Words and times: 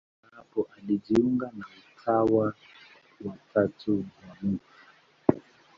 Kabla 0.21 0.29
ya 0.37 0.37
hapo 0.37 0.67
alijiunga 0.77 1.51
na 1.57 1.65
Utawa 1.97 2.53
wa 3.23 3.37
Tatu 3.53 4.05
wa 4.29 4.37
Mt. 4.41 4.61